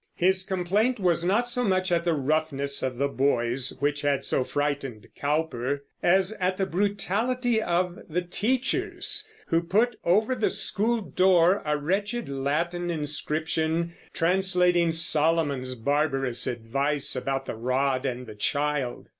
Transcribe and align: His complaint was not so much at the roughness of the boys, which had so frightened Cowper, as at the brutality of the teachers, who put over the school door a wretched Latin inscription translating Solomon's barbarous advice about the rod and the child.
His 0.15 0.43
complaint 0.43 0.99
was 0.99 1.23
not 1.23 1.47
so 1.47 1.63
much 1.63 1.91
at 1.91 2.05
the 2.05 2.15
roughness 2.15 2.81
of 2.81 2.97
the 2.97 3.07
boys, 3.07 3.75
which 3.81 4.01
had 4.01 4.25
so 4.25 4.43
frightened 4.43 5.05
Cowper, 5.15 5.83
as 6.01 6.31
at 6.39 6.57
the 6.57 6.65
brutality 6.65 7.61
of 7.61 7.99
the 8.09 8.23
teachers, 8.23 9.29
who 9.49 9.61
put 9.61 9.95
over 10.03 10.33
the 10.33 10.49
school 10.49 11.01
door 11.01 11.61
a 11.67 11.77
wretched 11.77 12.27
Latin 12.27 12.89
inscription 12.89 13.93
translating 14.11 14.91
Solomon's 14.91 15.75
barbarous 15.75 16.47
advice 16.47 17.15
about 17.15 17.45
the 17.45 17.53
rod 17.53 18.03
and 18.03 18.25
the 18.25 18.33
child. 18.33 19.07